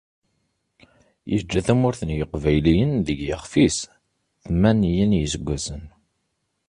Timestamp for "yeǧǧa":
1.31-1.61